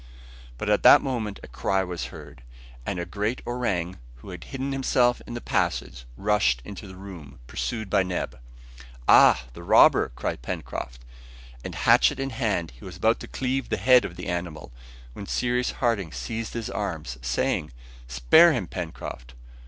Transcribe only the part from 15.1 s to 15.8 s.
when Cyrus